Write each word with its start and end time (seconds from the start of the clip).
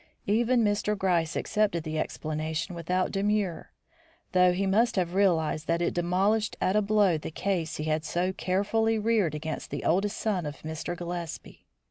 Even 0.25 0.63
Mr. 0.63 0.97
Gryce 0.97 1.35
accepted 1.35 1.83
the 1.83 1.99
explanation 1.99 2.73
without 2.73 3.11
demur, 3.11 3.69
though 4.31 4.51
he 4.51 4.65
must 4.65 4.95
have 4.95 5.13
realised 5.13 5.67
that 5.67 5.79
it 5.79 5.93
demolished 5.93 6.57
at 6.59 6.75
a 6.75 6.81
blow 6.81 7.19
the 7.19 7.29
case 7.29 7.75
he 7.77 7.83
had 7.83 8.03
so 8.03 8.33
carefully 8.33 8.97
reared 8.97 9.35
against 9.35 9.69
the 9.69 9.83
oldest 9.85 10.17
son 10.17 10.47
of 10.47 10.63
Mr. 10.63 10.97
Gillespie. 10.97 11.67